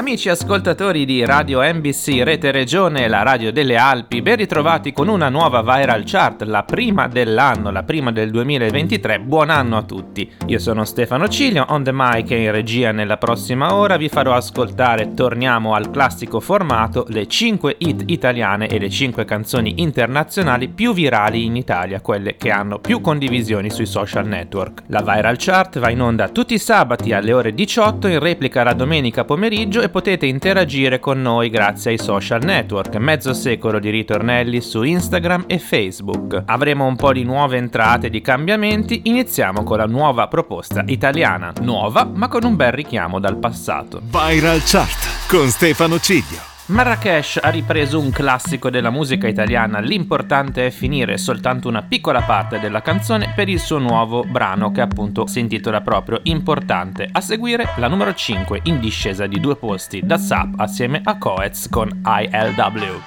Amici 0.00 0.30
ascoltatori 0.30 1.04
di 1.04 1.26
Radio 1.26 1.60
NBC 1.60 2.22
Rete 2.22 2.50
Regione, 2.50 3.06
la 3.06 3.22
radio 3.22 3.52
delle 3.52 3.76
Alpi, 3.76 4.22
ben 4.22 4.36
ritrovati 4.36 4.94
con 4.94 5.08
una 5.08 5.28
nuova 5.28 5.60
viral 5.60 6.04
chart, 6.06 6.40
la 6.44 6.62
prima 6.62 7.06
dell'anno, 7.06 7.70
la 7.70 7.82
prima 7.82 8.10
del 8.10 8.30
2023. 8.30 9.20
Buon 9.20 9.50
anno 9.50 9.76
a 9.76 9.82
tutti. 9.82 10.32
Io 10.46 10.58
sono 10.58 10.86
Stefano 10.86 11.28
Ciglio, 11.28 11.66
on 11.68 11.84
the 11.84 11.90
mic 11.92 12.30
e 12.30 12.44
in 12.44 12.50
regia 12.50 12.92
nella 12.92 13.18
prossima 13.18 13.74
ora 13.74 13.98
vi 13.98 14.08
farò 14.08 14.32
ascoltare, 14.32 15.12
torniamo 15.12 15.74
al 15.74 15.90
classico 15.90 16.40
formato, 16.40 17.04
le 17.08 17.26
5 17.26 17.74
hit 17.76 18.04
italiane 18.06 18.68
e 18.68 18.78
le 18.78 18.88
5 18.88 19.26
canzoni 19.26 19.82
internazionali 19.82 20.68
più 20.68 20.94
virali 20.94 21.44
in 21.44 21.56
Italia, 21.56 22.00
quelle 22.00 22.36
che 22.36 22.50
hanno 22.50 22.78
più 22.78 23.02
condivisioni 23.02 23.68
sui 23.68 23.84
social 23.84 24.26
network. 24.26 24.84
La 24.86 25.02
viral 25.02 25.36
chart 25.36 25.78
va 25.78 25.90
in 25.90 26.00
onda 26.00 26.30
tutti 26.30 26.54
i 26.54 26.58
sabati 26.58 27.12
alle 27.12 27.34
ore 27.34 27.52
18, 27.52 28.08
in 28.08 28.18
replica 28.18 28.62
la 28.62 28.72
domenica 28.72 29.26
pomeriggio 29.26 29.82
e 29.82 29.88
potete 29.90 30.26
interagire 30.26 30.98
con 30.98 31.20
noi 31.20 31.50
grazie 31.50 31.90
ai 31.90 31.98
social 31.98 32.42
network, 32.42 32.96
mezzo 32.96 33.34
secolo 33.34 33.78
di 33.78 33.90
ritornelli 33.90 34.60
su 34.60 34.82
Instagram 34.82 35.44
e 35.46 35.58
Facebook. 35.58 36.42
Avremo 36.46 36.86
un 36.86 36.96
po' 36.96 37.12
di 37.12 37.24
nuove 37.24 37.56
entrate 37.56 38.06
e 38.06 38.10
di 38.10 38.20
cambiamenti, 38.20 39.02
iniziamo 39.04 39.62
con 39.62 39.78
la 39.78 39.86
nuova 39.86 40.28
proposta 40.28 40.82
italiana, 40.86 41.52
nuova 41.60 42.04
ma 42.04 42.28
con 42.28 42.44
un 42.44 42.56
bel 42.56 42.72
richiamo 42.72 43.18
dal 43.18 43.38
passato. 43.38 44.00
Viral 44.02 44.62
Chart 44.64 45.28
con 45.28 45.48
Stefano 45.48 45.98
Ciglio. 45.98 46.59
Marrakesh 46.70 47.40
ha 47.42 47.48
ripreso 47.48 47.98
un 47.98 48.10
classico 48.10 48.70
della 48.70 48.90
musica 48.90 49.26
italiana, 49.26 49.80
l'importante 49.80 50.66
è 50.66 50.70
finire 50.70 51.18
soltanto 51.18 51.66
una 51.66 51.82
piccola 51.82 52.22
parte 52.22 52.60
della 52.60 52.80
canzone 52.80 53.32
per 53.34 53.48
il 53.48 53.58
suo 53.58 53.78
nuovo 53.78 54.22
brano 54.22 54.70
che 54.70 54.80
appunto 54.80 55.26
si 55.26 55.40
intitola 55.40 55.80
proprio 55.80 56.20
Importante. 56.22 57.08
A 57.10 57.20
seguire 57.20 57.70
la 57.76 57.88
numero 57.88 58.14
5 58.14 58.60
in 58.64 58.78
discesa 58.78 59.26
di 59.26 59.40
due 59.40 59.56
posti 59.56 60.00
da 60.04 60.16
Sap 60.16 60.54
assieme 60.58 61.00
a 61.02 61.18
Coetz 61.18 61.68
con 61.68 61.88
ILW. 62.04 63.00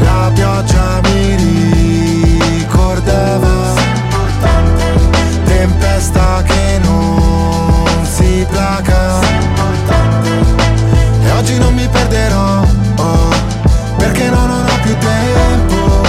La 0.00 0.32
pioggia 0.34 1.00
mi 1.04 1.36
ricordava 2.58 3.74
tempesta 5.44 6.42
che 6.42 6.80
non 6.82 8.04
si 8.04 8.44
placa 8.50 9.57
oggi 11.48 11.58
non 11.58 11.72
mi 11.72 11.88
perderò 11.88 12.62
oh, 12.96 13.28
Perché 13.96 14.28
no, 14.28 14.46
non 14.46 14.66
ho 14.66 14.80
più 14.82 14.94
tempo. 14.98 16.06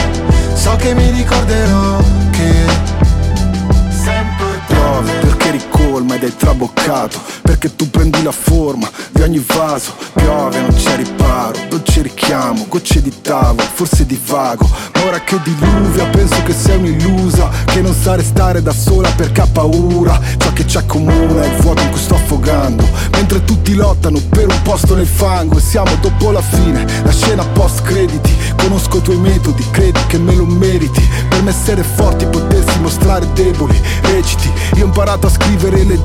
So 0.54 0.76
che 0.76 0.94
mi 0.94 1.10
ricorderò 1.12 1.98
che 2.32 2.52
Sempre 3.90 4.60
piove 4.68 5.12
perché 5.14 5.52
ricolma 5.52 6.18
ed 6.20 6.26
è 6.26 6.36
traboccato 6.36 7.18
Perché 7.42 7.76
tu 7.76 7.90
prendi 7.90 8.22
la 8.24 8.32
forma 8.32 8.90
di 9.12 9.22
ogni 9.22 9.44
vaso. 9.46 9.94
Piove, 10.14 10.62
non 10.62 10.74
c'è 10.74 10.96
riparo, 10.96 11.58
dolce 11.68 12.02
richiamo 12.02 12.66
Gocce 12.68 13.02
di 13.02 13.14
tavolo, 13.22 13.68
forse 13.74 14.06
di 14.06 14.20
vago. 14.26 14.68
Ma 14.94 15.06
ora 15.06 15.20
che 15.22 15.40
diluvia 15.44 16.06
penso 16.08 16.42
che 16.44 16.54
sei 16.54 16.78
un'illusa 16.78 17.50
Che 17.66 17.82
non 17.82 17.94
sa 17.94 18.16
restare 18.16 18.62
da 18.62 18.72
sola 18.72 19.10
perché 19.12 19.42
ha 19.42 19.48
paura. 19.48 20.20
Ciò 20.38 20.54
che 20.54 20.68
ci 20.68 20.78
accomuna 20.78 21.44
è 21.44 21.48
il 21.48 21.62
vuoto 21.62 21.82
in 21.82 21.90
cui 21.90 22.00
sto 22.00 22.16
affogando. 22.16 22.88
Mentre 23.12 23.44
tutti 23.44 23.74
lottano 23.74 24.20
per 24.30 24.48
un 24.48 24.62
posto 24.62 24.96
nel 24.96 25.08
fango 25.08 25.58
E 25.58 25.62
siamo 25.62 25.92
dopo 26.02 26.32
la 26.32 26.42
fine, 26.42 26.86
la 27.04 27.12
scena 27.12 27.46
post 27.46 27.82
crediti. 27.82 28.36
Conosco 28.58 28.98
i 28.98 29.02
tuoi 29.02 29.18
metodi, 29.18 29.66
credi 29.72 30.00
che 30.08 30.18
me 30.18 30.36
lo 30.36 30.46
meriti. 30.46 31.08
Per 31.28 31.42
me 31.44 31.50
essere 31.50 31.84
forti 31.84 32.26
potersi 32.26 32.80
mostrare 32.80 33.28
deboli 33.34 33.80
Reciti, 34.02 34.52
io 34.76 34.84
ho 34.84 34.88
imparato 34.88 35.28
a 35.28 35.30
scrivere 35.30 35.82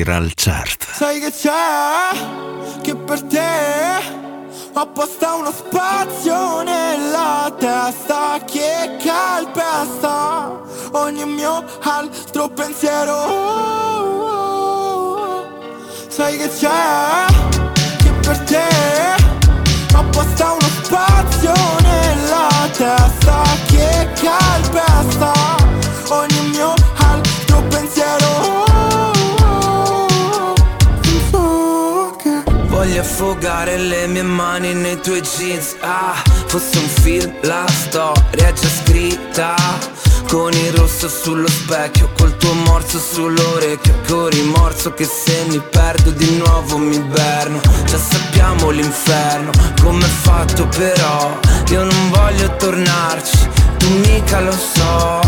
Viral 0.00 0.32
Chart. 0.34 0.86
Sai 0.94 1.20
che 1.20 1.30
c'è? 1.30 2.80
Che 2.80 2.96
per 2.96 3.22
te 3.24 3.38
ho 4.72 4.80
apposta 4.80 5.34
uno 5.34 5.52
spazio 5.52 6.62
nella 6.62 7.54
testa 7.58 8.38
che 8.46 8.96
calpesta 9.04 10.58
ogni 10.92 11.26
mio 11.26 11.62
altro 11.82 12.48
pensiero. 12.48 13.12
Oh, 13.12 14.24
oh, 14.24 15.18
oh. 15.18 15.48
Sai 16.08 16.38
che 16.38 16.48
c'è? 16.48 17.26
Che 17.98 18.10
per 18.22 18.38
te 18.44 18.68
ho 19.94 19.98
apposta 19.98 20.52
uno 20.52 20.68
spazio 20.82 21.52
nella 21.82 22.48
testa 22.72 23.42
che 23.66 24.08
calpesta 24.14 25.59
affogare 33.00 33.76
le 33.76 34.06
mie 34.06 34.22
mani 34.22 34.74
nei 34.74 35.00
tuoi 35.00 35.22
jeans. 35.22 35.76
Ah, 35.80 36.14
fosse 36.46 36.78
un 36.78 36.88
film, 36.88 37.32
la 37.42 37.66
storia 37.66 38.48
è 38.48 38.52
già 38.52 38.68
scritta. 38.68 39.54
Con 40.28 40.52
il 40.52 40.72
rosso 40.74 41.08
sullo 41.08 41.48
specchio, 41.48 42.10
col 42.16 42.36
tuo 42.36 42.52
morso 42.52 43.00
sull'orecchio 43.00 43.94
Con 44.06 44.28
rimorso 44.28 44.94
che 44.94 45.04
se 45.04 45.44
mi 45.48 45.60
perdo 45.70 46.10
di 46.10 46.36
nuovo 46.36 46.78
mi 46.78 46.94
inverno. 46.94 47.60
Già 47.86 47.98
sappiamo 47.98 48.70
l'inferno, 48.70 49.50
com'è 49.82 50.06
fatto 50.06 50.68
però. 50.68 51.38
Io 51.70 51.82
non 51.82 52.10
voglio 52.10 52.54
tornarci, 52.56 53.48
tu 53.78 53.88
mica 54.06 54.40
lo 54.40 54.52
so. 54.52 55.20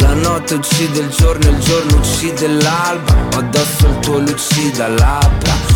La 0.00 0.12
notte 0.12 0.54
uccide 0.54 1.00
il 1.00 1.08
giorno, 1.08 1.48
il 1.48 1.58
giorno 1.58 1.96
uccide 1.96 2.48
l'alba. 2.48 3.14
Addosso 3.36 3.86
il 3.86 3.98
tuo 4.00 4.18
lucida 4.18 4.88
labbra. 4.88 5.75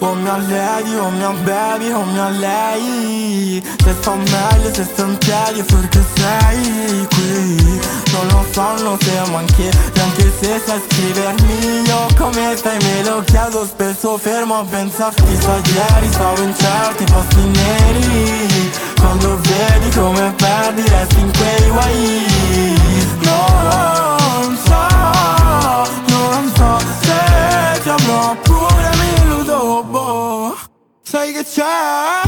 O 0.00 0.14
mia 0.14 0.36
lady, 0.36 0.94
o 0.94 1.10
mia 1.10 1.32
baby, 1.44 1.92
o 1.92 2.04
mia 2.04 2.28
lei. 2.28 3.60
Se 3.82 3.94
sto 4.00 4.14
meglio, 4.14 4.72
se 4.72 4.84
sto 4.84 5.02
in 5.02 5.18
piedi 5.18 5.62
perché 5.62 6.04
sei 6.14 7.08
qui. 7.14 7.80
Non 8.12 8.26
lo 8.28 8.44
sanno 8.52 8.96
se 9.00 9.30
manchi, 9.30 9.68
anche 10.00 10.32
se 10.40 10.60
sai 10.64 10.80
scrivermi. 10.88 11.82
Io 11.84 12.06
come 12.16 12.54
stai 12.56 12.78
me 12.80 13.02
lo 13.02 13.22
chiedo 13.24 13.64
spesso 13.66 14.16
fermo 14.18 14.60
a 14.60 14.64
pensarti. 14.64 15.36
Sa 15.40 15.56
ieri 15.56 16.08
stavo 16.12 16.42
in 16.42 16.54
certi 16.56 17.04
posti 17.04 17.40
neri. 17.40 18.70
Quando 19.00 19.36
vedi 19.40 19.96
come 19.96 20.32
perdi 20.36 20.82
resti 20.82 21.18
in 21.18 21.32
quei 21.36 21.70
guai. 21.70 22.76
Non 23.22 24.07
Sai 31.10 31.32
che 31.32 31.42
c'è? 31.42 32.20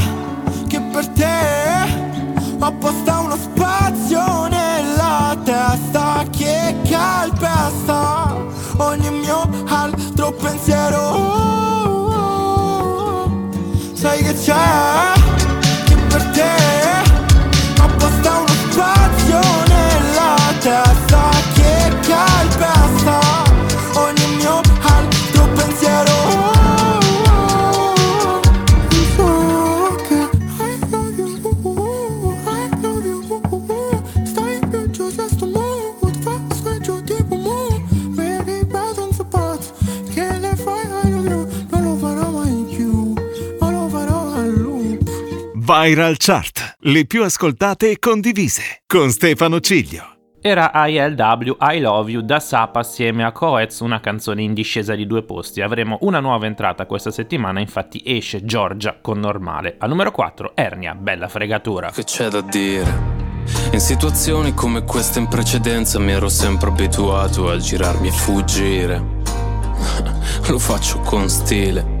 Che 0.67 0.81
per 0.81 1.07
te 1.09 1.29
ho 2.57 2.65
apposta 2.65 3.19
uno 3.19 3.35
spazio 3.35 3.50
Viral 45.71 46.17
Chart, 46.17 46.75
le 46.79 47.05
più 47.05 47.23
ascoltate 47.23 47.91
e 47.91 47.97
condivise, 47.97 48.81
con 48.85 49.09
Stefano 49.09 49.61
Ciglio. 49.61 50.03
Era 50.41 50.69
ILW 50.73 51.55
I 51.61 51.79
Love 51.79 52.11
You 52.11 52.21
da 52.23 52.41
Sapa 52.41 52.81
assieme 52.81 53.23
a 53.23 53.31
Coez, 53.31 53.79
una 53.79 54.01
canzone 54.01 54.41
in 54.41 54.53
discesa 54.53 54.95
di 54.95 55.07
due 55.07 55.23
posti. 55.23 55.61
Avremo 55.61 55.97
una 56.01 56.19
nuova 56.19 56.45
entrata 56.45 56.85
questa 56.85 57.09
settimana, 57.09 57.61
infatti 57.61 58.01
esce 58.03 58.43
Giorgia 58.43 58.97
con 58.99 59.19
normale. 59.19 59.75
Al 59.77 59.87
numero 59.87 60.11
4 60.11 60.51
Ernia, 60.55 60.93
bella 60.93 61.29
fregatura. 61.29 61.89
Che 61.89 62.03
c'è 62.03 62.27
da 62.27 62.41
dire? 62.41 63.19
In 63.71 63.79
situazioni 63.79 64.53
come 64.53 64.83
questa 64.83 65.19
in 65.19 65.29
precedenza 65.29 65.99
mi 65.99 66.11
ero 66.11 66.27
sempre 66.27 66.67
abituato 66.67 67.49
a 67.49 67.55
girarmi 67.55 68.09
e 68.09 68.11
fuggire. 68.11 69.03
Lo 70.49 70.59
faccio 70.59 70.99
con 70.99 71.29
stile. 71.29 72.00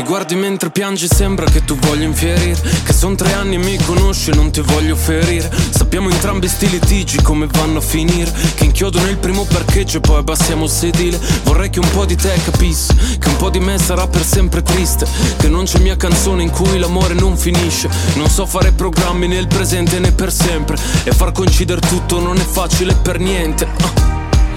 Mi 0.00 0.06
guardi 0.06 0.34
mentre 0.34 0.70
piangi, 0.70 1.06
sembra 1.06 1.44
che 1.44 1.62
tu 1.62 1.76
voglia 1.76 2.04
infierire. 2.06 2.58
Che 2.84 2.92
son 2.94 3.16
tre 3.16 3.34
anni 3.34 3.56
e 3.56 3.58
mi 3.58 3.76
conosci 3.84 4.32
non 4.34 4.50
ti 4.50 4.62
voglio 4.62 4.96
ferire. 4.96 5.50
Sappiamo 5.68 6.08
entrambi 6.08 6.48
sti 6.48 6.70
litigi 6.70 7.20
come 7.20 7.46
vanno 7.46 7.80
a 7.80 7.82
finire. 7.82 8.32
Che 8.54 8.64
inchiodo 8.64 8.98
nel 9.02 9.18
primo 9.18 9.44
parcheggio 9.44 9.98
e 9.98 10.00
poi 10.00 10.16
abbassiamo 10.16 10.64
il 10.64 10.70
sedile. 10.70 11.20
Vorrei 11.44 11.68
che 11.68 11.80
un 11.80 11.90
po' 11.90 12.06
di 12.06 12.16
te 12.16 12.32
capisse 12.42 12.96
che 13.18 13.28
un 13.28 13.36
po' 13.36 13.50
di 13.50 13.60
me 13.60 13.76
sarà 13.76 14.06
per 14.06 14.24
sempre 14.24 14.62
triste. 14.62 15.06
Che 15.36 15.48
non 15.48 15.64
c'è 15.64 15.78
mia 15.80 15.96
canzone 15.96 16.44
in 16.44 16.50
cui 16.50 16.78
l'amore 16.78 17.12
non 17.12 17.36
finisce. 17.36 17.90
Non 18.14 18.30
so 18.30 18.46
fare 18.46 18.72
programmi 18.72 19.28
nel 19.28 19.48
presente 19.48 19.98
né 19.98 20.12
per 20.12 20.32
sempre. 20.32 20.78
E 21.04 21.12
far 21.12 21.32
coincidere 21.32 21.80
tutto 21.82 22.20
non 22.20 22.38
è 22.38 22.44
facile 22.44 22.94
per 22.94 23.18
niente. 23.18 23.64
Uh. 23.64 24.19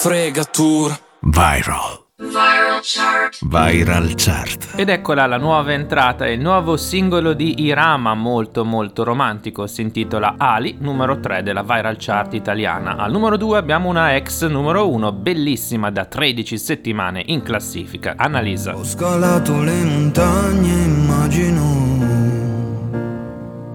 fregatura 0.00 0.96
Viral. 1.22 2.04
Viral 2.18 2.80
Chart. 2.82 3.36
Viral 3.42 4.14
Chart. 4.14 4.74
Ed 4.76 4.90
eccola 4.90 5.26
la 5.26 5.38
nuova 5.38 5.72
entrata, 5.72 6.28
il 6.28 6.38
nuovo 6.38 6.76
singolo 6.76 7.32
di 7.32 7.64
Irama, 7.64 8.14
molto 8.14 8.64
molto 8.64 9.02
romantico, 9.02 9.66
si 9.66 9.82
intitola 9.82 10.36
Ali, 10.38 10.76
numero 10.78 11.18
3 11.18 11.42
della 11.42 11.64
Viral 11.64 11.96
Chart 11.98 12.32
italiana. 12.34 12.94
Al 12.96 13.10
numero 13.10 13.36
2 13.36 13.58
abbiamo 13.58 13.88
una 13.88 14.14
ex 14.14 14.46
numero 14.46 14.88
1, 14.88 15.10
bellissima 15.10 15.90
da 15.90 16.04
13 16.04 16.56
settimane 16.58 17.20
in 17.26 17.42
classifica, 17.42 18.14
Annalisa. 18.16 18.76
Ho 18.76 18.84
scalato 18.84 19.60
le 19.60 19.82
montagne, 19.82 20.72
immagino 20.84 21.86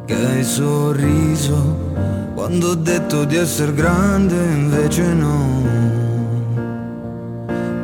che 0.06 0.16
hai 0.16 0.44
sorriso 0.46 1.92
quando 2.34 2.70
ho 2.70 2.76
detto 2.76 3.26
di 3.26 3.36
essere 3.36 3.74
grande, 3.74 4.36
invece 4.36 5.14
no 5.14 5.93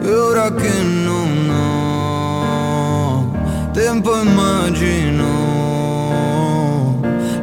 e 0.10 0.12
ora 0.12 0.52
che 0.52 0.82
non 0.82 1.50
ho 1.52 3.32
tempo 3.72 4.20
immagino 4.20 5.28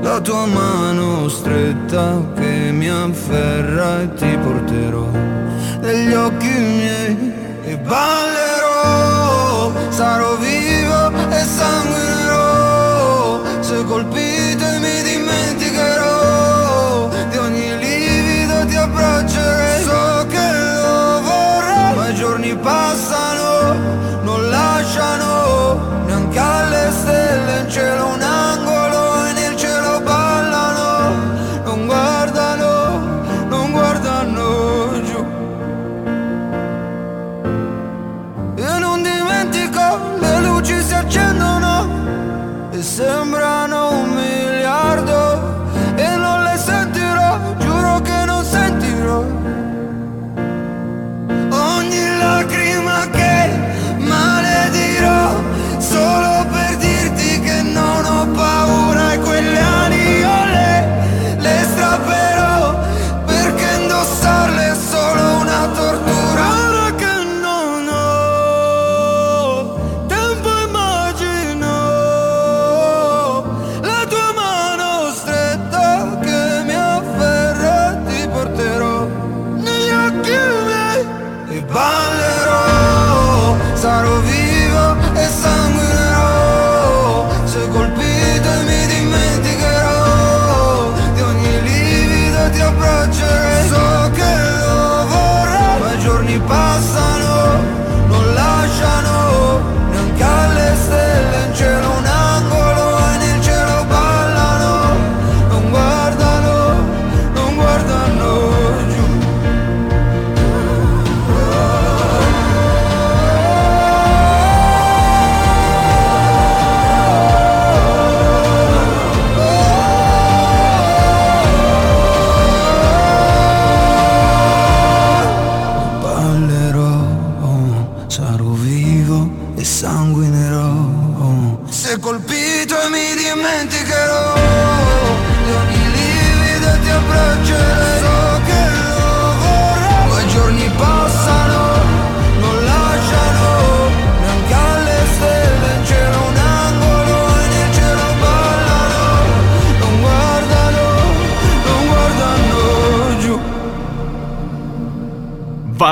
la 0.01 0.21
tua 0.21 0.47
mano 0.47 1.29
stretta 1.29 2.21
che 2.35 2.73
mi 2.73 2.89
afferra 2.91 4.03
e 4.03 4.15
ti 4.15 4.37
porterò 4.43 5.07
negli 5.81 6.13
occhi 6.13 6.49
miei. 6.49 7.35
E 7.63 7.77
ballerò, 7.79 9.73
sarò 9.91 10.37
vivo 10.37 11.11
e 11.31 11.45
sanguinerò 11.45 13.43
se 13.61 13.85
colpito 13.85 14.26
e 42.99 43.66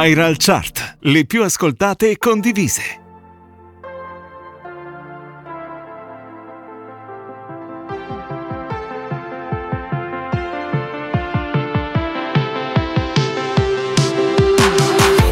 Viral 0.07 0.37
Chart. 0.37 0.97
Le 1.01 1.25
più 1.25 1.43
ascoltate 1.43 2.11
e 2.11 2.19
condivise. 2.19 2.83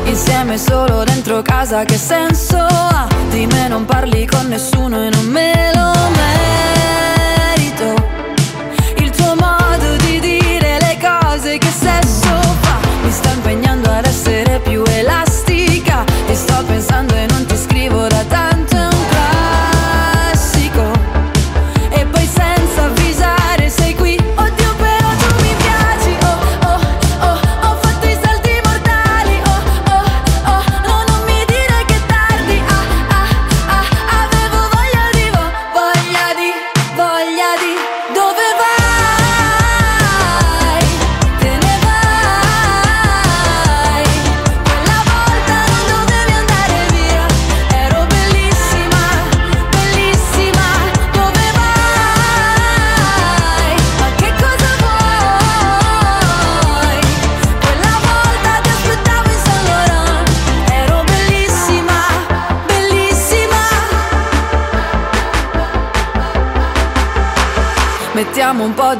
Insieme 0.04 0.56
solo 0.56 1.04
dentro 1.04 1.42
casa 1.42 1.84
che 1.84 1.98
senso 1.98 2.56
ha? 2.56 3.06
Di 3.28 3.44
me 3.44 3.68
non 3.68 3.84
parli 3.84 4.24
con 4.26 4.48
nessuno 4.48 5.04
e 5.04 5.10
non 5.10 5.26
me 5.26 5.70
lo 5.74 5.90
merito 5.90 6.21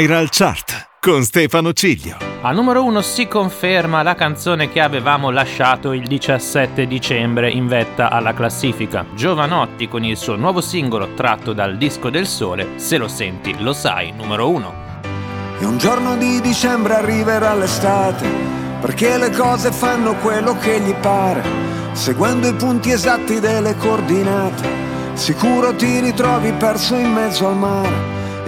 Viral 0.00 0.28
Chart 0.30 0.92
con 0.98 1.22
Stefano 1.24 1.74
Ciglio. 1.74 2.16
Al 2.40 2.54
numero 2.54 2.82
1 2.84 3.02
si 3.02 3.28
conferma 3.28 4.02
la 4.02 4.14
canzone 4.14 4.70
che 4.70 4.80
avevamo 4.80 5.28
lasciato 5.28 5.92
il 5.92 6.06
17 6.06 6.86
dicembre 6.86 7.50
in 7.50 7.66
vetta 7.66 8.08
alla 8.08 8.32
classifica. 8.32 9.04
Giovanotti 9.14 9.88
con 9.88 10.02
il 10.02 10.16
suo 10.16 10.36
nuovo 10.36 10.62
singolo 10.62 11.12
tratto 11.12 11.52
dal 11.52 11.76
disco 11.76 12.08
del 12.08 12.26
sole, 12.26 12.78
Se 12.78 12.96
lo 12.96 13.08
senti 13.08 13.54
lo 13.58 13.74
sai, 13.74 14.10
numero 14.12 14.48
1. 14.48 14.74
E 15.58 15.66
un 15.66 15.76
giorno 15.76 16.16
di 16.16 16.40
dicembre 16.40 16.94
arriverà 16.94 17.52
l'estate, 17.52 18.26
perché 18.80 19.18
le 19.18 19.30
cose 19.32 19.70
fanno 19.70 20.14
quello 20.14 20.56
che 20.56 20.80
gli 20.80 20.94
pare, 20.94 21.42
seguendo 21.92 22.48
i 22.48 22.54
punti 22.54 22.90
esatti 22.90 23.38
delle 23.38 23.76
coordinate. 23.76 24.66
Sicuro 25.12 25.74
ti 25.74 26.00
ritrovi 26.00 26.52
perso 26.52 26.94
in 26.94 27.12
mezzo 27.12 27.46
al 27.48 27.56
mare 27.58 28.19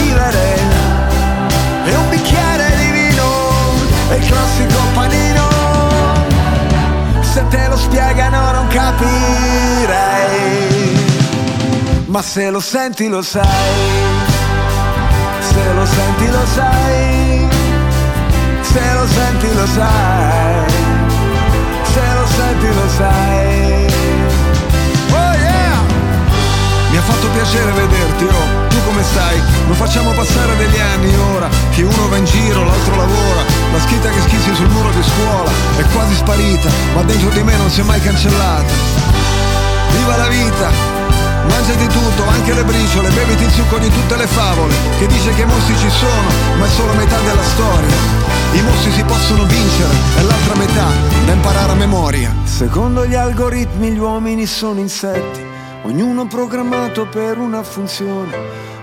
vivere. 0.00 0.46
E 1.84 1.94
un 1.94 2.08
bicchiere 2.10 2.76
di 2.76 2.90
vino 2.98 3.28
e 4.10 4.14
il 4.16 4.26
classico 4.26 4.78
panino. 4.94 5.46
Se 7.20 7.46
te 7.48 7.68
lo 7.68 7.76
spiegano 7.76 8.52
non 8.52 8.66
capirai 8.68 10.36
ma 12.06 12.22
se 12.22 12.50
lo 12.50 12.60
senti 12.60 13.08
lo 13.08 13.22
sai. 13.22 13.46
Se 15.40 15.72
lo 15.74 15.86
senti 15.86 16.30
lo 16.30 16.46
sai 16.54 17.48
se 18.72 18.92
lo 18.92 19.06
senti 19.06 19.54
lo 19.54 19.66
sai 19.66 20.66
se 21.92 22.14
lo 22.14 22.26
senti 22.26 22.66
lo 22.74 22.88
sai. 22.96 23.86
Oh 25.10 25.32
yeah! 25.34 25.78
Mi 26.90 26.96
ha 26.96 27.00
fatto 27.00 27.28
piacere 27.28 27.72
vederti 27.72 28.24
oh. 28.24 28.66
Tu 28.68 28.76
come 28.84 29.02
stai 29.02 29.42
facciamo 29.78 30.12
passare 30.12 30.56
degli 30.56 30.78
anni 30.78 31.14
ora 31.34 31.48
Che 31.70 31.82
uno 31.82 32.08
va 32.08 32.16
in 32.16 32.24
giro, 32.24 32.64
l'altro 32.64 32.96
lavora 32.96 33.42
La 33.72 33.80
scritta 33.80 34.10
che 34.10 34.20
schissi 34.26 34.54
sul 34.54 34.68
muro 34.68 34.90
di 34.90 35.02
scuola 35.02 35.50
È 35.76 35.84
quasi 35.94 36.14
sparita, 36.14 36.68
ma 36.94 37.02
dentro 37.02 37.30
di 37.30 37.42
me 37.42 37.56
non 37.56 37.70
si 37.70 37.80
è 37.80 37.84
mai 37.84 38.00
cancellata. 38.00 38.72
Viva 39.96 40.16
la 40.16 40.28
vita! 40.28 40.96
Mangiati 41.48 41.86
tutto, 41.86 42.26
anche 42.28 42.52
le 42.52 42.64
briciole, 42.64 43.08
beviti 43.10 43.44
il 43.44 43.50
succo 43.50 43.78
di 43.78 43.88
tutte 43.88 44.16
le 44.16 44.26
favole 44.26 44.74
Che 44.98 45.06
dice 45.06 45.32
che 45.32 45.42
i 45.42 45.46
mostri 45.46 45.78
ci 45.78 45.88
sono, 45.88 46.28
ma 46.58 46.66
è 46.66 46.68
solo 46.68 46.92
metà 46.94 47.18
della 47.20 47.42
storia. 47.42 47.96
I 48.52 48.62
mostri 48.62 48.92
si 48.92 49.02
possono 49.04 49.44
vincere, 49.44 49.94
è 50.16 50.22
l'altra 50.22 50.56
metà 50.56 50.86
da 51.24 51.32
imparare 51.32 51.72
a 51.72 51.74
memoria. 51.74 52.34
Secondo 52.44 53.06
gli 53.06 53.14
algoritmi 53.14 53.92
gli 53.92 53.98
uomini 53.98 54.46
sono 54.46 54.80
insetti 54.80 55.46
Ognuno 55.84 56.26
programmato 56.26 57.06
per 57.06 57.38
una 57.38 57.62
funzione 57.62 58.57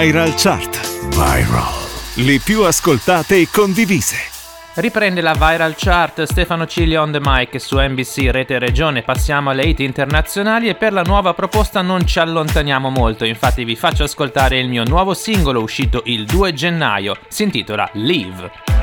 Viral 0.00 0.32
Chart. 0.34 0.80
Viral. 1.10 1.74
Le 2.14 2.40
più 2.42 2.62
ascoltate 2.62 3.36
e 3.36 3.48
condivise. 3.52 4.16
Riprende 4.76 5.20
la 5.20 5.34
viral 5.34 5.74
chart 5.76 6.22
Stefano 6.22 6.66
Cigli 6.66 6.94
on 6.94 7.12
the 7.12 7.18
mic 7.20 7.60
su 7.60 7.78
NBC 7.78 8.30
Rete 8.30 8.58
Regione. 8.58 9.02
Passiamo 9.02 9.50
alle 9.50 9.64
hit 9.64 9.80
internazionali 9.80 10.68
e 10.68 10.74
per 10.74 10.94
la 10.94 11.02
nuova 11.02 11.34
proposta 11.34 11.82
non 11.82 12.06
ci 12.06 12.18
allontaniamo 12.18 12.88
molto. 12.88 13.26
Infatti 13.26 13.62
vi 13.64 13.76
faccio 13.76 14.04
ascoltare 14.04 14.58
il 14.58 14.70
mio 14.70 14.84
nuovo 14.84 15.12
singolo 15.12 15.60
uscito 15.60 16.00
il 16.06 16.24
2 16.24 16.54
gennaio. 16.54 17.14
Si 17.28 17.42
intitola 17.42 17.86
Leave. 17.92 18.79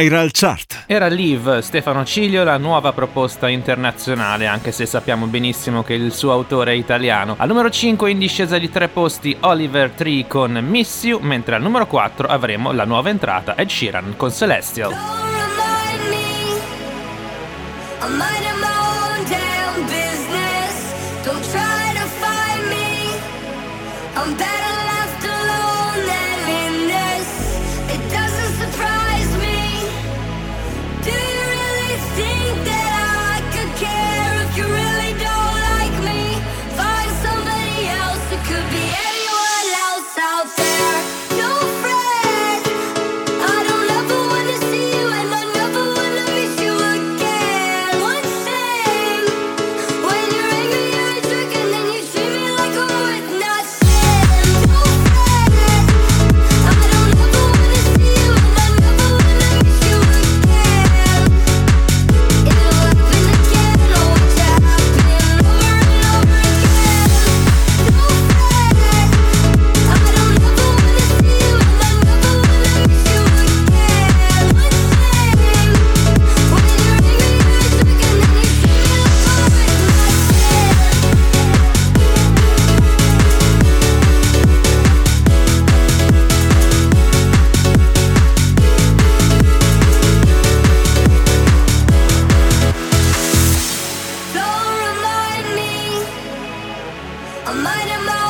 Viral 0.00 0.30
Chart. 0.32 0.84
Era 0.86 1.08
Liv 1.08 1.58
Stefano 1.58 2.06
Ciglio 2.06 2.42
la 2.42 2.56
nuova 2.56 2.94
proposta 2.94 3.48
internazionale, 3.48 4.46
anche 4.46 4.72
se 4.72 4.86
sappiamo 4.86 5.26
benissimo 5.26 5.82
che 5.82 5.92
il 5.92 6.14
suo 6.14 6.32
autore 6.32 6.72
è 6.72 6.74
italiano. 6.74 7.34
Al 7.36 7.48
numero 7.48 7.68
5 7.68 8.10
in 8.10 8.18
discesa 8.18 8.56
di 8.56 8.70
tre 8.70 8.88
posti 8.88 9.36
Oliver 9.40 9.90
Tree 9.90 10.26
con 10.26 10.52
Miss 10.52 11.04
You, 11.04 11.20
mentre 11.20 11.56
al 11.56 11.60
numero 11.60 11.86
4 11.86 12.28
avremo 12.28 12.72
la 12.72 12.86
nuova 12.86 13.10
entrata 13.10 13.54
Ed 13.56 13.68
Sheeran 13.68 14.14
con 14.16 14.32
Celestial. 14.32 14.94
Don't 24.14 24.59
I'm 97.50 97.64
minding 97.64 98.06
my 98.06 98.29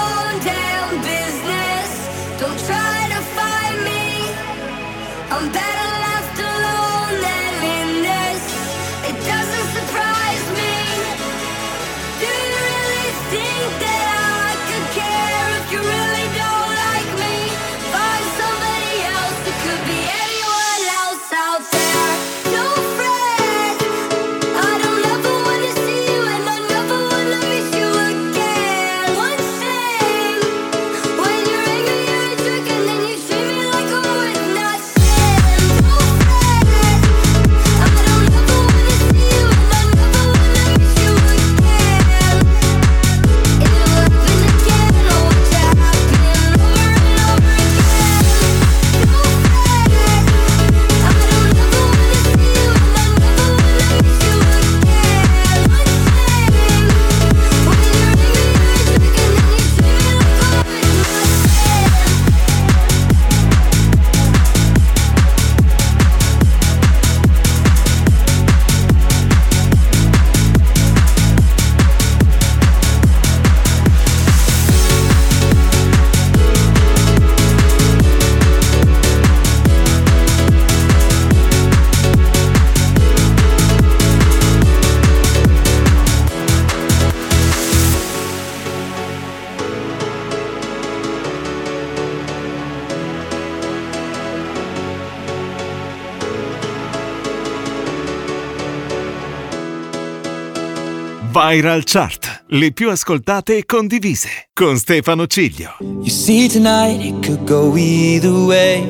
Viral 101.50 101.82
Chart. 101.84 102.44
Le 102.50 102.70
più 102.70 102.90
ascoltate 102.90 103.56
e 103.56 103.66
condivise. 103.66 104.28
Con 104.52 104.76
Stefano 104.76 105.26
Ciglio. 105.26 105.78
You 105.80 106.08
see, 106.08 106.46
tonight 106.46 107.04
it 107.04 107.26
could 107.26 107.44
go 107.44 107.76
either 107.76 108.30
way. 108.30 108.86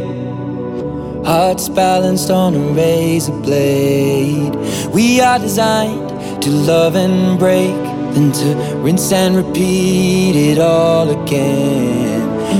Hearts 1.25 1.71
balanced 1.71 2.29
on 2.29 2.55
a 2.55 2.75
razor 2.75 3.33
blade. 3.41 4.55
We 4.93 5.23
are 5.23 5.39
designed 5.39 6.11
to 6.43 6.51
love 6.51 6.97
and 6.97 7.39
break, 7.39 7.73
then 8.13 8.31
to 8.31 8.55
rinse 8.83 9.11
and 9.11 9.37
repeat 9.37 10.37
it 10.37 10.59
all 10.59 11.09
again. 11.09 12.10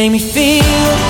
make 0.00 0.12
me 0.12 0.18
feel 0.18 1.09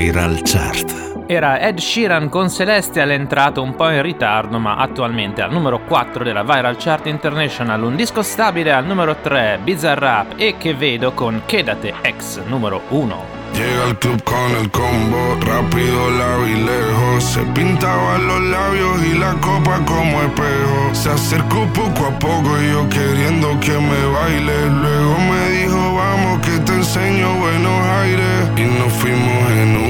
Viral 0.00 0.40
Chart. 0.44 1.26
Era 1.28 1.60
Ed 1.60 1.76
Sheeran 1.76 2.30
con 2.30 2.48
Celestial 2.48 3.10
entrato 3.10 3.62
un 3.62 3.76
po' 3.76 3.90
in 3.90 4.00
ritardo 4.00 4.58
ma 4.58 4.76
attualmente 4.76 5.42
al 5.42 5.52
numero 5.52 5.80
4 5.80 6.24
della 6.24 6.42
Viral 6.42 6.78
Chart 6.78 7.04
International, 7.04 7.82
un 7.82 7.96
disco 7.96 8.22
stabile 8.22 8.72
al 8.72 8.86
numero 8.86 9.16
3 9.16 9.58
Bizarrap 9.62 10.32
e 10.36 10.56
che 10.56 10.72
vedo 10.72 11.12
con 11.12 11.42
Quédate 11.44 11.92
ex 12.00 12.42
numero 12.46 12.80
1. 12.88 13.40
Llega 13.52 13.84
al 13.84 13.98
club 13.98 14.22
con 14.22 14.50
el 14.56 14.70
combo, 14.70 15.36
rápido, 15.40 16.10
largo 16.10 16.46
y 16.46 16.54
lejos. 16.54 17.24
Se 17.24 17.42
pintaba 17.52 18.16
los 18.18 18.40
labios 18.40 19.04
y 19.04 19.18
la 19.18 19.32
copa 19.34 19.80
como 19.84 20.22
espejo. 20.22 20.94
Se 20.94 21.10
acercó 21.10 21.66
poco 21.74 22.06
a 22.06 22.18
poco 22.18 22.50
y 22.62 22.70
yo 22.72 22.88
queriendo 22.88 23.58
que 23.60 23.72
me 23.72 24.06
baile. 24.14 24.70
Luego 24.70 25.18
me 25.18 25.50
dijo, 25.50 25.94
vamos 25.94 26.40
que 26.46 26.58
te 26.60 26.72
enseño 26.72 27.34
buenos 27.34 27.80
aires. 28.02 28.50
Y 28.56 28.62
nos 28.78 28.92
fuimos 28.92 29.50
en 29.50 29.76
una, 29.76 29.89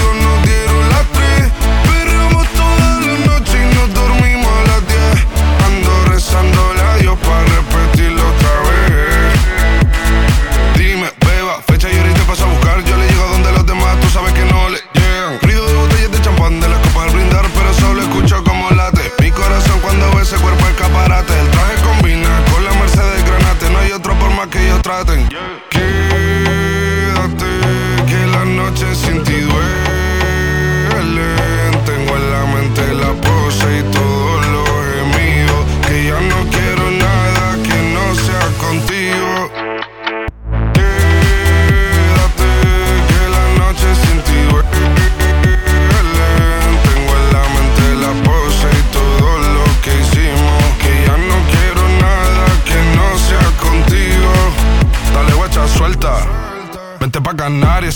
try. 24.91 25.29
Yeah. 25.31 25.70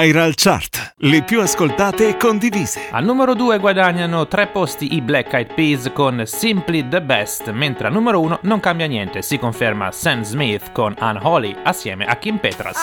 Viral 0.00 0.32
Chart. 0.34 0.94
Le 1.00 1.22
più 1.24 1.42
ascoltate 1.42 2.08
e 2.08 2.16
condivise. 2.16 2.88
Al 2.90 3.04
numero 3.04 3.34
2 3.34 3.58
guadagnano 3.58 4.26
tre 4.28 4.46
posti 4.46 4.94
i 4.94 5.02
Black 5.02 5.30
Eyed 5.34 5.52
Peas 5.52 5.90
con 5.92 6.22
Simply 6.24 6.88
the 6.88 7.02
Best, 7.02 7.50
mentre 7.50 7.88
al 7.88 7.92
numero 7.92 8.18
1 8.20 8.38
non 8.44 8.60
cambia 8.60 8.86
niente, 8.86 9.20
si 9.20 9.38
conferma 9.38 9.92
Sam 9.92 10.22
Smith 10.22 10.72
con 10.72 10.96
Unholy 10.98 11.54
assieme 11.64 12.06
a 12.06 12.16
Kim 12.16 12.38
Petras. 12.38 12.78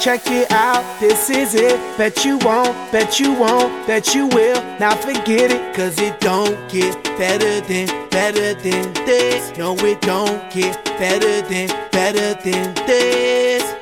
Check 0.00 0.26
it 0.30 0.50
out, 0.52 0.82
this 1.00 1.28
is 1.28 1.52
it. 1.52 1.78
Bet 1.98 2.24
you 2.24 2.38
won't, 2.42 2.74
bet 2.90 3.18
you 3.18 3.36
won't, 3.36 3.70
bet 3.86 4.14
you 4.14 4.26
will. 4.28 4.58
Now 4.78 4.96
forget 4.96 5.50
it, 5.50 5.60
cause 5.76 6.00
it 6.02 6.18
don't 6.20 6.56
get 6.68 6.96
better 7.18 7.60
than, 7.66 7.88
better 8.08 8.54
than 8.54 8.90
this. 9.04 9.52
No, 9.58 9.74
it 9.84 10.00
don't 10.00 10.40
get 10.50 10.82
better 10.98 11.42
than, 11.42 11.68
better 11.90 12.34
than 12.42 12.72
this. 12.86 13.81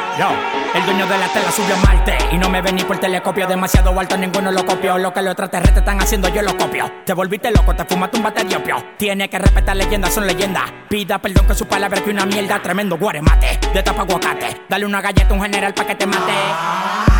Yo, 0.21 0.29
el 0.75 0.85
dueño 0.85 1.07
de 1.07 1.17
la 1.17 1.27
tela 1.29 1.51
subió 1.51 1.73
a 1.73 1.77
Marte 1.79 2.15
Y 2.31 2.37
no 2.37 2.47
me 2.47 2.61
ven 2.61 2.75
ni 2.75 2.83
por 2.83 2.99
telescopio 2.99 3.47
Demasiado 3.47 3.99
alto, 3.99 4.15
ninguno 4.15 4.51
lo 4.51 4.63
copió 4.63 4.99
Lo 4.99 5.11
que 5.11 5.19
los 5.23 5.31
extraterrestres 5.31 5.79
están 5.79 5.99
haciendo, 5.99 6.29
yo 6.29 6.43
lo 6.43 6.55
copio 6.55 6.91
Te 7.03 7.13
volviste 7.13 7.49
loco, 7.49 7.75
te 7.75 7.85
fumaste 7.85 8.17
un 8.17 8.23
bate 8.23 8.43
de 8.43 8.61
Tiene 8.97 9.27
que 9.27 9.39
respetar 9.39 9.75
leyendas, 9.75 10.13
son 10.13 10.27
leyendas 10.27 10.65
Pida 10.87 11.17
perdón 11.17 11.47
que 11.47 11.55
su 11.55 11.65
palabra 11.65 12.03
que 12.03 12.11
una 12.11 12.27
mierda 12.27 12.61
Tremendo 12.61 12.99
guaremate, 12.99 13.59
de 13.73 13.81
tapa 13.81 14.03
aguacate 14.03 14.61
Dale 14.69 14.85
una 14.85 15.01
galleta 15.01 15.31
a 15.31 15.33
un 15.33 15.41
general 15.41 15.73
pa' 15.73 15.85
que 15.85 15.95
te 15.95 16.05
mate 16.05 16.33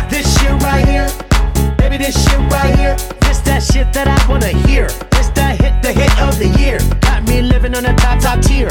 This 0.08 0.38
shit 0.38 0.62
right 0.62 0.86
here, 0.86 1.08
baby, 1.78 1.98
this 1.98 2.14
shit 2.14 2.38
right 2.52 2.78
here. 2.78 2.94
This 3.22 3.40
that 3.40 3.64
shit 3.64 3.92
that 3.94 4.06
I 4.06 4.30
wanna 4.30 4.54
hear. 4.68 4.86
This 5.10 5.28
that 5.34 5.60
hit, 5.60 5.82
the 5.82 5.92
hit 5.92 6.22
of 6.22 6.38
the 6.38 6.46
year. 6.60 6.78
Got 7.00 7.26
me 7.26 7.42
living 7.42 7.74
on 7.74 7.82
the 7.82 7.94
top, 7.94 8.20
top 8.20 8.40
tier. 8.42 8.70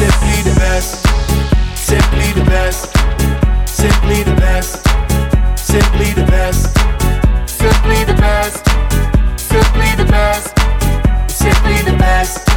Simply 0.00 0.42
the 0.42 0.58
best, 0.58 1.06
simply 1.76 2.32
the 2.32 2.44
best, 2.48 2.88
simply 3.66 4.24
the 4.24 4.34
best, 4.40 4.80
simply 5.56 6.14
the 6.14 6.24
best, 6.24 6.74
simply 7.46 8.04
the 8.06 8.14
best, 8.14 8.64
simply 9.36 9.94
the 9.96 10.04
best, 10.04 10.56
simply 11.28 11.82
the 11.84 11.96
best, 11.98 12.48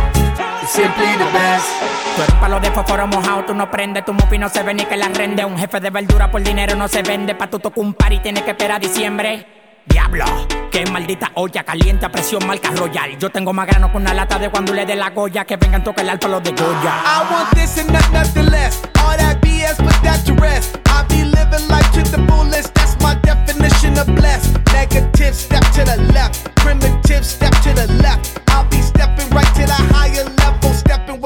simply 0.65 1.17
the 1.17 1.27
best. 1.33 1.67
Tú 2.15 2.21
eres 2.21 2.35
palo 2.35 2.61
de 2.61 2.71
fósforo 2.71 3.07
mojado, 3.07 3.43
tú 3.43 3.53
no 3.53 3.69
prendes, 3.69 4.05
tu 4.05 4.13
mufi 4.13 4.37
no 4.37 4.47
se 4.47 4.63
ve 4.63 4.73
ni 4.73 4.85
que 4.85 4.95
la 4.95 5.09
rende. 5.09 5.43
Un 5.43 5.57
jefe 5.57 5.81
de 5.81 5.89
verdura 5.89 6.31
por 6.31 6.41
dinero 6.41 6.77
no 6.77 6.87
se 6.87 7.01
vende, 7.01 7.35
pa' 7.35 7.47
tu 7.47 7.59
tocar 7.59 7.83
un 7.83 7.93
par 7.93 8.13
y 8.13 8.19
tienes 8.19 8.43
que 8.43 8.51
esperar 8.51 8.77
a 8.77 8.79
diciembre. 8.79 9.62
Diablo, 9.85 10.25
qué 10.71 10.85
maldita 10.85 11.31
olla 11.35 11.63
caliente 11.63 12.05
a 12.05 12.09
presión 12.09 12.45
marca 12.47 12.71
royal. 12.71 13.17
Yo 13.19 13.29
tengo 13.29 13.51
más 13.53 13.67
grano 13.67 13.91
con 13.91 14.01
una 14.01 14.13
lata 14.13 14.39
de 14.39 14.49
cuando 14.49 14.73
le 14.73 14.85
dé 14.85 14.95
la 14.95 15.09
goya 15.09 15.45
que 15.45 15.57
vengan 15.57 15.83
tocar 15.83 16.05
el 16.07 16.19
palo 16.19 16.39
de 16.39 16.51
Goya. 16.51 17.03
I 17.05 17.31
want 17.31 17.49
this 17.53 17.77
and 17.77 17.91
not 17.91 18.09
nothing 18.11 18.49
less. 18.49 18.81
All 18.99 19.17
that 19.17 19.41
BS, 19.41 19.77
put 19.77 20.01
that 20.03 20.25
to 20.25 20.33
rest. 20.35 20.77
I 20.87 21.03
be 21.09 21.25
living 21.25 21.67
life 21.67 21.91
to 21.93 22.03
the 22.09 22.23
fullest. 22.27 22.73
That's 22.73 22.95
my 23.01 23.15
definition 23.21 23.97
of 23.97 24.07
blessed. 24.15 24.57
Negative, 24.71 25.35
step 25.35 25.63
to 25.73 25.83
the 25.83 25.97
left. 26.13 26.55
Primitive, 26.55 27.25
step 27.25 27.51
to 27.63 27.73
the 27.73 27.87
left. 28.01 28.32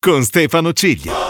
con 0.00 0.24
Stefano 0.24 0.72
Ciglio. 0.72 1.29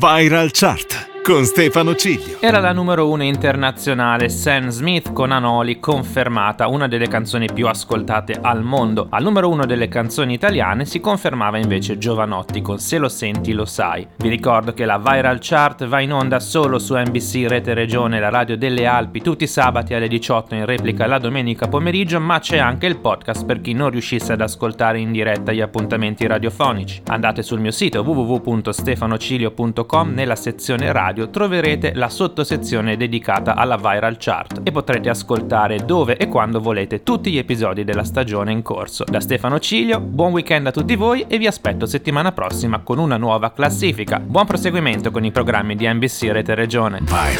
Viral 0.00 0.50
Chart 0.50 0.99
con 1.22 1.44
Stefano 1.44 1.94
Ciglio. 1.94 2.38
Era 2.40 2.60
la 2.60 2.72
numero 2.72 3.08
uno 3.08 3.22
internazionale 3.22 4.28
Sam 4.28 4.68
Smith 4.68 5.12
con 5.12 5.32
Anoli 5.32 5.78
confermata, 5.78 6.68
una 6.68 6.88
delle 6.88 7.08
canzoni 7.08 7.48
più 7.52 7.66
ascoltate 7.66 8.38
al 8.40 8.62
mondo. 8.62 9.06
Al 9.10 9.22
numero 9.22 9.48
uno 9.48 9.66
delle 9.66 9.88
canzoni 9.88 10.34
italiane 10.34 10.84
si 10.84 11.00
confermava 11.00 11.58
invece 11.58 11.98
Giovanotti 11.98 12.62
con 12.62 12.78
Se 12.78 12.98
lo 12.98 13.08
senti 13.08 13.52
lo 13.52 13.64
sai. 13.64 14.06
Vi 14.16 14.28
ricordo 14.28 14.72
che 14.72 14.84
la 14.84 14.98
Viral 14.98 15.38
Chart 15.40 15.86
va 15.86 16.00
in 16.00 16.12
onda 16.12 16.40
solo 16.40 16.78
su 16.78 16.96
NBC 16.96 17.46
Rete 17.46 17.74
Regione, 17.74 18.20
la 18.20 18.30
radio 18.30 18.56
delle 18.56 18.86
Alpi, 18.86 19.20
tutti 19.20 19.44
i 19.44 19.48
sabati 19.48 19.94
alle 19.94 20.08
18 20.08 20.54
in 20.54 20.64
replica 20.64 21.06
la 21.06 21.18
domenica 21.18 21.68
pomeriggio, 21.68 22.20
ma 22.20 22.38
c'è 22.38 22.58
anche 22.58 22.86
il 22.86 22.98
podcast 22.98 23.44
per 23.44 23.60
chi 23.60 23.72
non 23.72 23.90
riuscisse 23.90 24.32
ad 24.32 24.40
ascoltare 24.40 24.98
in 24.98 25.12
diretta 25.12 25.52
gli 25.52 25.60
appuntamenti 25.60 26.26
radiofonici. 26.26 27.02
Andate 27.08 27.42
sul 27.42 27.60
mio 27.60 27.72
sito 27.72 28.00
www.stefanocilio.com 28.00 30.12
nella 30.12 30.36
sezione 30.36 30.92
radio 30.92 31.09
radio 31.10 31.28
troverete 31.28 31.92
la 31.94 32.08
sottosezione 32.08 32.96
dedicata 32.96 33.56
alla 33.56 33.76
Viral 33.76 34.16
Chart 34.18 34.60
e 34.62 34.70
potrete 34.70 35.08
ascoltare 35.08 35.84
dove 35.84 36.16
e 36.16 36.28
quando 36.28 36.60
volete 36.60 37.02
tutti 37.02 37.30
gli 37.30 37.38
episodi 37.38 37.84
della 37.84 38.04
stagione 38.04 38.52
in 38.52 38.62
corso. 38.62 39.04
Da 39.04 39.20
Stefano 39.20 39.58
Ciglio, 39.58 40.00
buon 40.00 40.32
weekend 40.32 40.68
a 40.68 40.70
tutti 40.70 40.94
voi 40.94 41.24
e 41.26 41.38
vi 41.38 41.46
aspetto 41.46 41.86
settimana 41.86 42.32
prossima 42.32 42.78
con 42.80 42.98
una 42.98 43.16
nuova 43.16 43.52
classifica. 43.52 44.20
Buon 44.20 44.46
proseguimento 44.46 45.10
con 45.10 45.24
i 45.24 45.32
programmi 45.32 45.74
di 45.74 45.92
NBC 45.92 46.30
Rete 46.30 46.54
Regione. 46.54 47.00
Viral. 47.00 47.30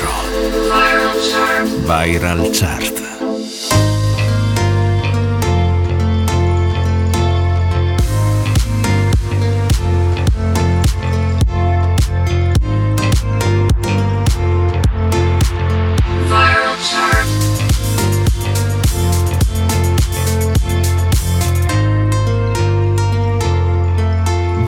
Viral 0.66 1.16
Chart. 1.30 2.04
Viral 2.04 2.50
Chart. 2.52 3.09